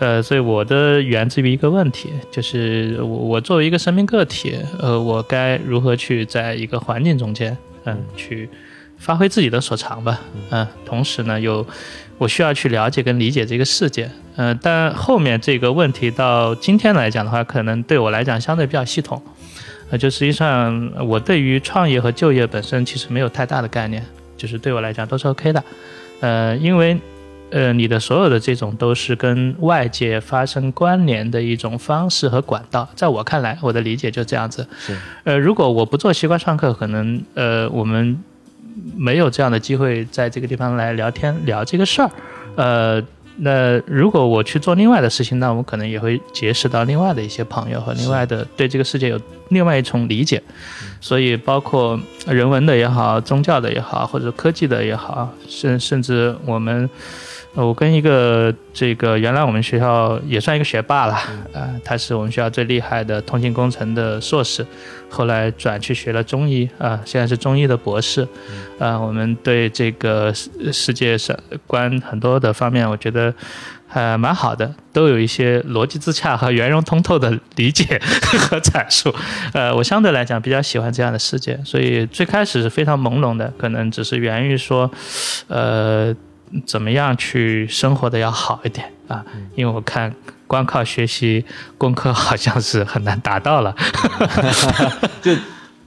[0.00, 8.48] 呃，所以我的源自于一个问题，就是我我作为一个生命个体，呃，我该如何去在一个环境中间，嗯，去
[8.96, 10.18] 发挥自己的所长吧，
[10.50, 11.66] 嗯，同时呢，又
[12.16, 19.22] 我需要去了解跟理解这个世界，嗯，但后面这个问题到今天来讲的话，可能对我来讲相对比较系统，
[19.90, 24.02] 呃，就实际上我对于创业和就业本身其实没有太大的概念，
[24.38, 25.62] 就是对我来讲都是 OK 的，
[26.20, 26.96] 呃，因为。
[27.50, 34.66] 呃，你的所有的这种都是跟外界发生关联的一种方式和管道，在我看来，我的理解就这样子。
[34.78, 38.18] 是，呃，如果我不做西瓜上课，可能呃，我们
[38.96, 42.10] 没有这样的机会在这个地方来聊天聊这个事儿，
[42.56, 43.02] 呃。
[43.42, 50.42] 那如果我去做另外的事情，那我可能也会结识到另外的一些朋友和另外的对这个世界有另外一重理解，
[51.00, 56.90] 所以包括人文的也好，宗教的也好，或者科技的也好，甚甚至我们。
[57.54, 61.14] 我跟一个这个原来我们学校也算一个学霸了，
[61.52, 64.64] 啊，他是我们学校最厉害的通信工程的硕士，
[65.08, 68.26] 后来转去学了中医，啊，现在是中医的博士，
[68.78, 71.36] 啊，我们对这个世世界上
[71.66, 73.34] 观很多的方面，我觉得
[73.88, 78.00] 还蛮好的，都有一些逻辑自洽和圆融通透的理解
[78.38, 79.12] 和阐述，
[79.52, 84.88] 呃，我相对来讲比较喜欢这样的世界，所以最开始是非常朦胧的，可能只是源于说，
[85.48, 86.14] 呃。
[86.66, 89.24] 怎么样去生活的要好一点啊？
[89.54, 90.14] 因为我看
[90.46, 91.44] 光靠学习
[91.78, 93.74] 功课好像是很难达到了，
[95.22, 95.32] 就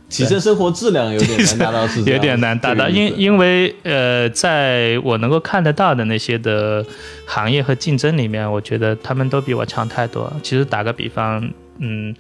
[0.10, 2.88] 提升生活质量有点难达到，是有点难达到。
[2.88, 6.86] 因因为呃，在我能够看得到的那些的
[7.26, 10.32] 行业和竞争里面，我觉得他们都比我强太多。
[10.42, 11.46] 其实打个比方，
[11.80, 12.16] 嗯，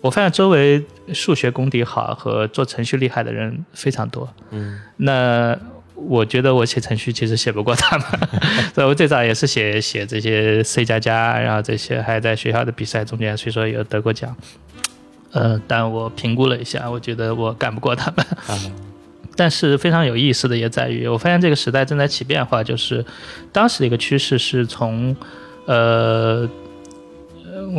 [0.00, 4.26] 我发现周围数学功底好和做程序厉害的人非常多。
[4.50, 5.58] 嗯，那。
[5.94, 8.06] 我觉得我写程序其实写不过他们，
[8.74, 14.34] 所以我最早也是写写这些 C 加加，然后这些还在学校的比赛中间，所以说有得过奖。
[15.32, 18.26] 呃，但我评估了一下，我觉得我干不过他们。
[19.34, 23.04] 但是非常有意思的也在于，我发现这个时代正在起变化，就是
[23.50, 25.16] 当时的一个趋势是从
[25.66, 26.48] 呃。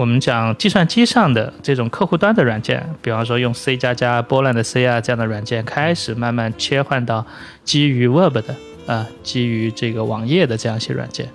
[0.04, 7.26] 我们讲计算机上的这种客户端的软件，比方说用 C 加加、波兰的 C 啊这样的软件，开始慢慢切换到
[7.63, 8.54] 基于 Web 的
[8.86, 11.30] 啊，基于这个网页的这样一些软件。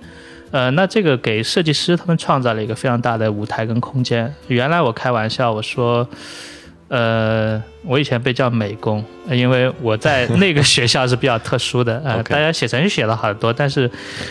[0.51, 4.31] 呃，那这个给设计师他们创造了一个非常大的舞台跟空间。
[4.49, 6.07] 原来我开玩笑我说。
[6.89, 13.89] 呃，我以前被叫美工，因为我在那个学校是比较特殊的呃，大家写程序写了很多，但是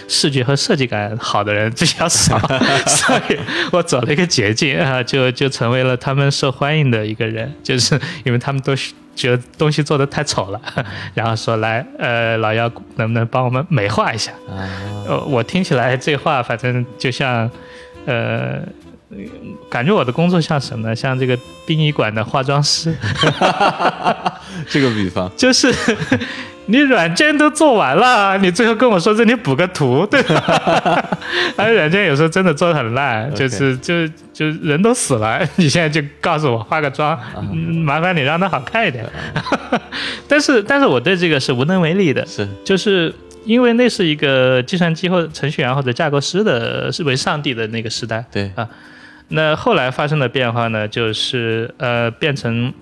[0.09, 2.37] 视觉和设计感好的人比较少，
[2.87, 3.39] 所以
[3.71, 8.75] 我走了一个捷径啊，就就成为了他们受欢迎的一个人，就是因为他们都
[9.15, 10.61] 觉得东西做的太丑了，
[11.15, 14.33] 然后说来，呃，老姚能不能帮我们美化一下？
[15.07, 17.49] 呃，我听起来这话反正就像，
[18.07, 18.61] 呃。
[19.71, 20.95] 感觉我的工作像什么？
[20.95, 22.95] 像这个殡仪馆的化妆师。
[24.69, 25.73] 这个比方就是，
[26.67, 31.05] 你软件都做完了，你最后跟我说这里补个图，对吧？
[31.57, 37.19] 而软件有时候真的做的很烂，就是就就人都死了，你现在就告诉我化个妆，
[37.85, 39.07] 麻烦你让它好看一点。
[40.27, 48.69] 但是但是我对这个是无能为力的，是就是因为那是一个计算机或程序员或者架构师的是为上帝的那个时代，对啊。
[49.29, 52.73] 那后来发生的变化呢，就是呃变成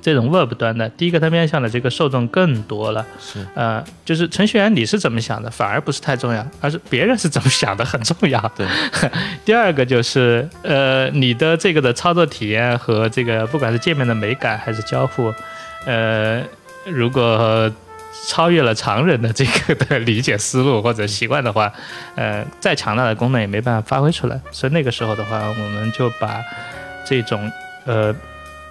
[0.00, 0.88] 这种 Web 端的。
[0.90, 8.40] 第一个，它面向的这个受众更多了，是呃，就是程序员你是怎么想的，反而不是太重要，而是别人是怎么想的很重要。
[8.56, 8.66] 对。
[9.44, 15.32] 第二个就是呃你的这个的操作体验和这个不管是界面的美感还是交互，
[15.86, 16.42] 呃
[16.84, 17.72] 如果。
[18.26, 21.72] 超越了常人的这个的理解思路或者习惯的话，
[22.16, 24.40] 呃，再强大的功能也没办法发挥出来。
[24.50, 26.42] 所以那个时候的话，我们就把
[27.06, 27.50] 这种
[27.84, 28.14] 呃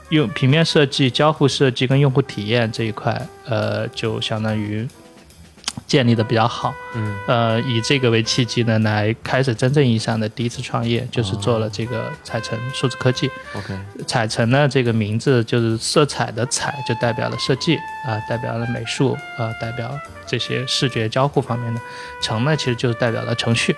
[0.09, 4.87] 用平面设计、交互设计跟用户体验这一块，呃，就相当于
[5.85, 13.29] 建立的比较好，嗯，呃，以这个为契机呢，来开始真正意义上的第一次创业，就是做了这个彩城数字科技。
[13.53, 19.91] OK，彩城呢这个名字就是色彩的彩，就代表了设计啊，代表了美术啊，代表
[20.25, 21.79] 这些视觉交互方面的。
[22.21, 23.75] 城呢其实就是代表了程序，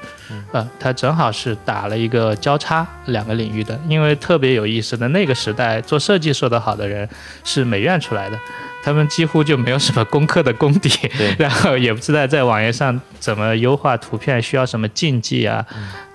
[0.52, 7.08] 啊，它正好是打了一个交叉两个领域的，因为特别有意思的那个时代做设计做得好的人
[7.44, 8.40] 是美院出来的。
[8.84, 10.90] 他们几乎就没有什么功课的功底，
[11.38, 15.66] 然后也不知道在网页上怎么优化图片，需要什么禁忌啊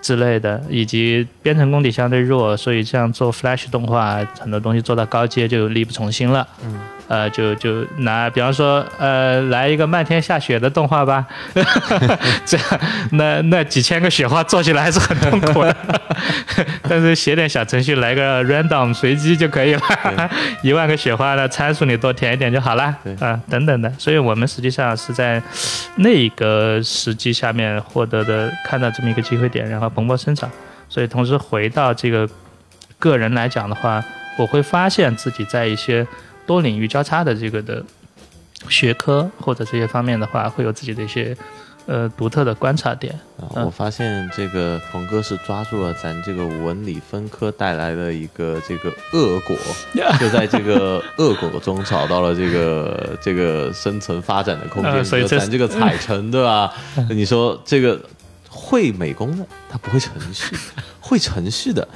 [0.05, 6.47] 之类的，以及编程功底相对弱，所以这样做 Flash 动画很多东西做到高阶就力不从心了。
[6.63, 6.79] 嗯。
[7.07, 11.27] 呃，就就拿，比方说，呃，来一个漫天下雪的动画吧，
[12.47, 12.67] 这样，
[13.13, 15.77] 那那几千个雪花做起来还是很痛苦的，
[16.89, 20.31] 但是写点小程序，来个 random 随机就可以了，
[20.63, 22.85] 一万个雪花的参数你多填一点就好了，
[23.21, 25.41] 啊，等等的，所以我们实际上是在
[25.97, 30.51] 那个时机下面获得的，看到这么一个机会点，然后蓬勃生长，
[30.89, 32.29] 所以同时回到这个
[32.99, 34.05] 个人来讲的话，
[34.37, 36.07] 我会发现自己在一些。
[36.47, 37.83] 多领域交叉的这个的
[38.69, 41.35] 学科或者这些方面的话，会有自己的一些
[41.87, 43.19] 呃独特的观察点。
[43.41, 49.57] 啊我发现这个鹏哥是抓住了咱这个文理分科带来的一个这个恶果，
[50.21, 55.03] 就在这个恶果中找到了这个 这个生存发展的空间。
[55.03, 56.71] 所以咱这个彩城对吧？
[57.09, 57.99] 你说这个
[58.55, 60.57] 会美工的他不会程序，
[61.01, 61.87] 会程序的。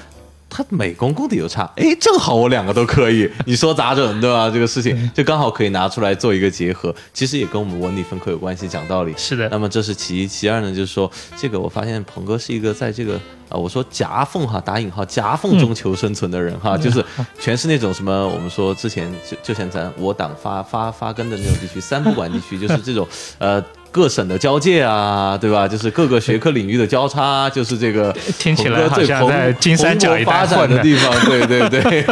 [0.51, 4.49] 他美工功底又差，哎，正好我两个都可以， 你说咋整，对吧？
[4.49, 8.67] 这个事情就刚好可以拿出来做一个结合，其实也跟我们文理分科有关系。
[8.67, 9.47] 讲道理是的。
[9.51, 17.05] 那么这是其一，其二呢，就是说这个我发现鹏哥是一个在这个啊，我说夹缝哈，打引号夹缝中求生存的人哈，就是
[17.39, 23.63] 全是那种什么，我们说之前就就像咱我党发发发根的那种地区，三不管地区，就是这种呃。
[23.91, 25.67] 各省的交界啊，对吧？
[25.67, 31.13] 就是各个学科领域的交叉，就是这个听起来好像在金三角发展的地方。
[31.27, 31.81] 对对对，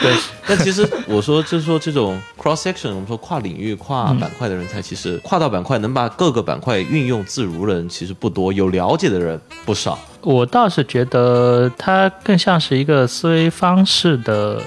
[0.00, 0.16] 对。
[0.48, 9.98] 但其实我说，就是说这种 cross section，我们说跨领域、跨板块的人才，其实跨到板块能把各个板块运用自如的人其实不多，有了解的人不少。
[10.20, 14.62] 我倒是觉得它更像是一个思维方式的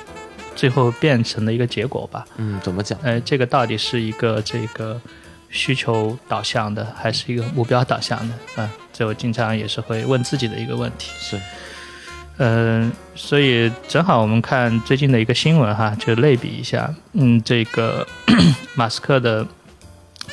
[0.54, 2.26] 最后变成的一个结果吧。
[2.36, 3.00] 嗯，怎么讲？
[3.02, 5.00] 呃，这个到底是一个这个。
[5.50, 8.70] 需求导向的还是一个目标导向的啊？
[8.94, 11.12] 这我经常也是会问自己的一个问题。
[11.20, 11.40] 是，
[12.38, 18.06] 嗯，所以正好我们看最近的一个新闻哈，就类比一下，嗯，这个
[18.76, 19.46] 马斯克的。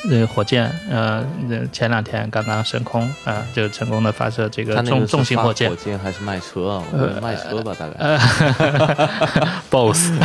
[0.09, 1.25] 呃，火箭，呃，
[1.71, 5.69] 前两天刚刚升空，啊，就成功的发射这个重重型火箭。
[5.69, 6.83] 火箭还是卖车啊？
[7.21, 8.17] 卖车吧，大概。
[9.69, 10.17] Both，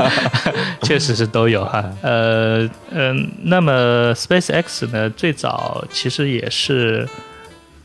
[0.82, 1.84] 确实是都有哈。
[2.02, 7.08] 呃，嗯，那么 SpaceX 呢，最早其实也是，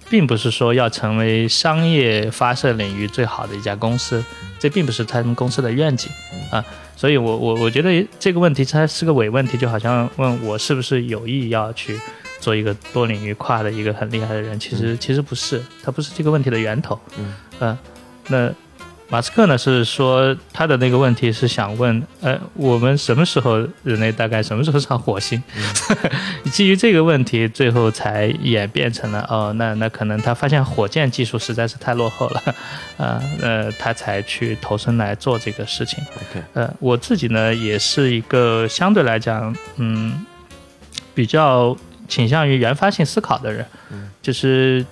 [0.09, 4.23] 并不是说要成为商业发射领域最好的一家公司，
[4.59, 6.09] 这并不是他们公司的愿景
[6.51, 6.63] 啊。
[6.95, 11.99] 所以，我我我觉得这个问题它是个伪问题，就好像问我是不是有意要去
[12.39, 16.99] 做一个多领域跨的一个很厉害的人，其实其实不是，它不是这个问题的源头。
[17.17, 17.77] 嗯，呃，
[18.27, 18.53] 那。
[19.07, 25.41] 马斯克呢是说他的那个问题是想问，呃，我们什么时候人类大概什么时候上火星？
[26.51, 32.43] 基于这个问题，最后才演变成了哦，那那可能他发现火箭技术实在是太落后了，
[32.97, 36.03] 啊，呃，他才去投身来做这个事情。
[36.15, 40.25] OK，呃，我自己呢也是一个相对来讲，嗯，
[41.13, 43.63] 比较倾向于原发性思考的人，
[44.21, 44.83] 就是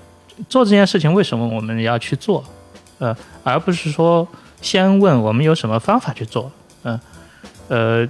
[0.47, 2.43] 做这件事情为什么我们要去做？
[2.99, 3.13] 呃，
[3.43, 4.27] 而不是说
[4.61, 6.49] 先问我们有什么方法去做，
[6.83, 6.99] 嗯，
[7.67, 8.07] 呃，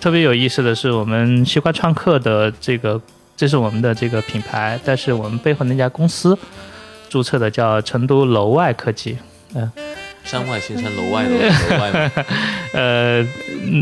[0.00, 3.00] 特别有意思的是，我们西瓜创客的这个，
[3.36, 6.38] 这是我们的这个品牌，但是我们背后那家公司
[7.08, 9.18] 注册的叫成都楼外科技，
[9.54, 9.68] 嗯，
[10.22, 12.10] 山外形成楼外的楼外，
[12.72, 13.26] 呃，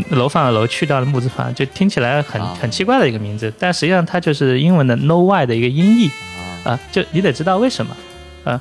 [0.09, 6.09] 楼房的楼去掉了木字旁，就听起来很很奇怪的一个名字，但实际上它就是英文的 no why” 的一个音译，
[6.63, 7.95] 啊，就你得知道为什么，
[8.43, 8.59] 啊，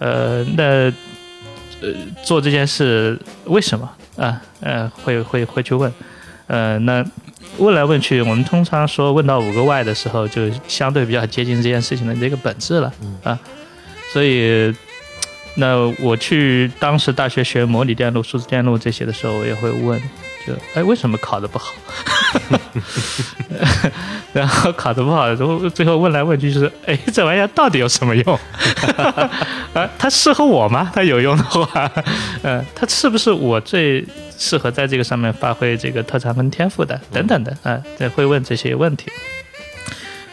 [0.00, 0.92] 呃，那。
[1.80, 4.40] 呃，做这件事为什么啊？
[4.60, 5.92] 呃，会会会去问，
[6.46, 7.04] 呃，那
[7.58, 13.38] 问来问去，我们通常说问到五个 Y 的时候，就相对比较接近这件事情的这个本质了啊。
[14.12, 14.74] 所以，
[15.56, 20.00] 那我去当时大学学模拟电路、数字电路这些的时候，我也会问。
[20.46, 21.74] 就哎，为什么考的不好？
[24.32, 28.38] 然后考的不好，然后最后问来问去就是，哎，这玩意儿到底有什么用？
[29.74, 30.90] 啊，它适合我吗？
[30.94, 31.90] 它有用的话，
[32.42, 34.04] 嗯， 它是不是我最
[34.36, 36.98] 适合在这个上面发挥这个特长跟天赋的？
[37.12, 37.82] 等等的，啊，
[38.14, 39.10] 会问这些问题。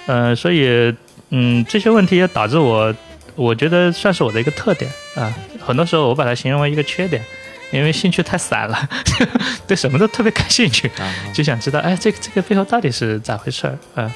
[0.06, 0.94] 呃，所以
[1.30, 2.94] 嗯，这些问题也导致我，
[3.36, 5.34] 我觉得算是我的一个特点啊。
[5.66, 7.24] 很多时候我把它形容为一个缺点，
[7.72, 8.90] 因为兴趣太散了，
[9.68, 10.90] 对什么都特别感兴趣，
[11.34, 14.12] 就想知道，哎，这个这个背后到底是咋回事儿啊？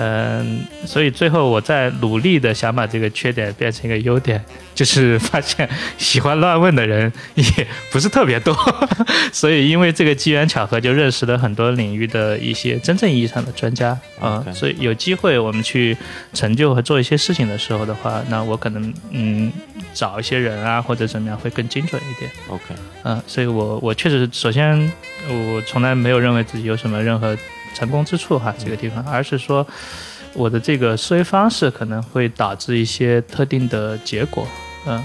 [0.00, 4.40] 嗯，所以最后我在努力的想把这个缺点变成一个优点，
[4.72, 8.54] 就是发现喜欢乱问的人也不是特别多，
[9.32, 14.44] 所以因为这个机缘巧合，就认识了很多领域的一些真正意义上的专家啊。
[14.54, 15.96] 所以有机会我们去
[16.32, 19.52] 成就和做一些事情的时候的话，那我可能嗯
[19.92, 22.30] 找一些人啊或者怎么样会更精准一点。
[22.48, 22.62] OK，
[23.02, 24.92] 嗯，所以我我确实首先
[25.28, 27.36] 我从来没有认为自己有什么任何。
[27.78, 29.64] 成功之处哈，这个地方，而是说
[30.34, 34.44] 我的这个思维方式可能会导致一些特定的结果，
[34.84, 35.00] 嗯，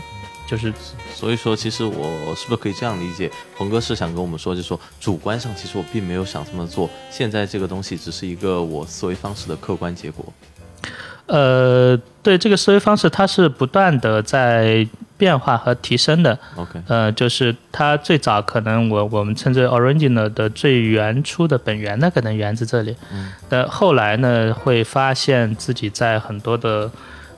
[0.48, 0.74] 就是，
[1.14, 10.26] 所以说，其实我是不是可以这样理解，鹏哥是想跟我们说，就是说主观上其实我并没有想这么做，现在这个东西只是一个我思维方式的客观结果。
[11.28, 14.86] 呃，对这个思维方式，它是不断的在
[15.18, 16.38] 变化和提升的。
[16.56, 22.96] OK，呃，就是它最早可能我我们称之为 original 的最原初的本源，那可能源自这里。
[23.12, 26.90] 嗯，但后来呢，会发现自己在很多的。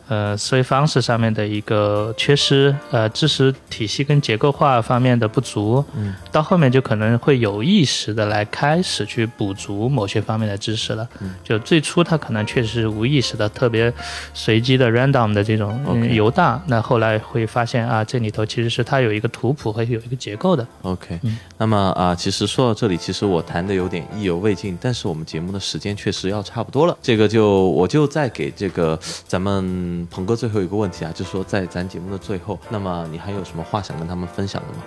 [0.07, 13.91] 呃，思维方式上面的一个缺失，呃，知识体系跟结构化方面的不足，嗯，到后面就可能会有意识的来开始去补足某些方面的知识了，嗯，就最初他可能确实是无意识的，特别
[14.33, 20.67] 随机的 random 的这种游荡，那后来会发现啊，这里头其实是它有一个图谱和有一个结构的。
[20.83, 21.19] OK，
[21.57, 29.94] 那么啊，其实说到这里，其实我谈的有点意犹未尽，但是我们节目的时间确实要差不多了，这个就我就再给这个咱们。
[30.09, 34.83] 鹏哥，最后一个问题啊，就是说在咱节目的最后，那么你还有什么话想跟他们分享的吗？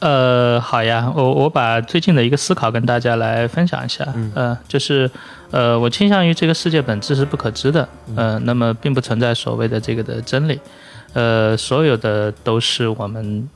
[0.00, 4.06] 呃，好呀，我我把最近的一个思考跟大家来分享一下。
[4.34, 5.10] 嗯，就是，
[5.50, 7.88] 呃，我倾向于这个世界本质是不可知的。
[8.14, 10.60] 嗯，那么并不存在所谓的这个的真理。
[11.14, 13.48] 呃，所有的都是我们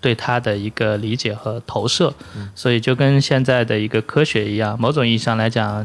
[0.00, 2.12] 对它的一个理解和投射。
[2.36, 5.84] 嗯，所以就跟现在的一个科学一样，某种意义上来讲，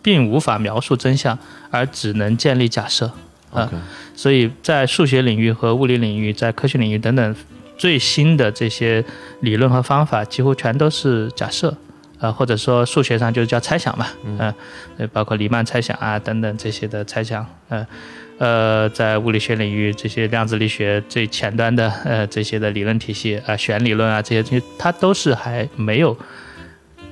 [0.00, 1.36] 并无法描述真相，
[1.72, 3.10] 而只能建立假设。
[3.56, 3.70] 啊，
[4.14, 7.36] 所以在数学领域和物理领域，在科学领域等等，
[7.78, 9.04] 最新的这些
[9.40, 11.74] 理论和方法几乎全都是假设，
[12.18, 14.54] 啊，或者说数学上就是叫猜想嘛，嗯，
[15.12, 17.86] 包括黎曼猜想啊等等这些的猜想，呃，
[18.38, 26.16] 呃，在物理学领域，这些量子力学最前端的呃这些的理论体系啊，弦理论啊这些东西，它都是还没有。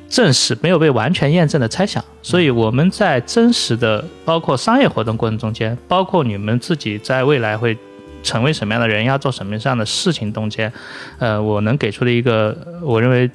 [0.09, 7.77] 证实没有被完全验证的猜想，所以我们在真实的包括商业活动过程中间，包括你们自己在未来会
[8.23, 10.73] 成为什么样的人，要做什么样的事情中间，
[11.19, 13.31] 呃，我能给出的一个我认为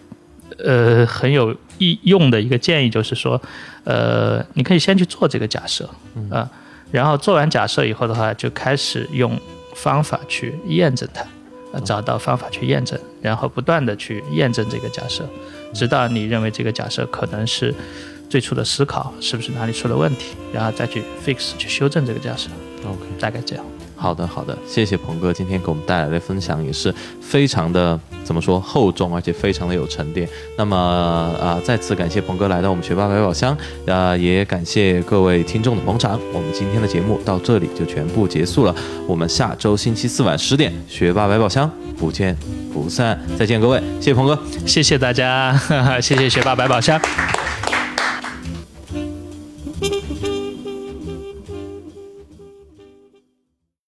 [0.63, 3.41] 呃很有意用的一个建议就是说，
[3.84, 5.89] 呃，你可以先去做这个假设。
[6.30, 6.49] 啊，
[6.91, 9.39] 然后做完假设以后的话，就开始用
[9.76, 11.28] 方法去验证它，呃，
[11.84, 15.24] 找到方法去验证，然后不断的去验证这个假设。
[15.74, 17.74] 直到你认为这个假设可能是
[18.30, 22.49] 最初的思考是不是哪里出了问题，然后再去 fix 去修正这个假设。
[22.84, 23.65] OK，大概这样。
[24.00, 30.28] 好的，好的，谢谢鹏哥今天给我们带来的分享，也是非常的怎么说厚重，而且非常的有沉淀。
[30.58, 36.18] 那么啊，再次感谢鹏哥来到我们学霸百宝箱，啊，也感谢各位听众的捧场。
[36.32, 38.74] 我们今天的节目到这里就全部结束了，
[39.06, 42.34] 我们下周星期四晚十点学霸百宝箱不见
[42.74, 45.60] 不散，再见各位，谢谢鹏哥，谢谢大家，
[46.02, 46.97] 谢谢学霸百宝箱。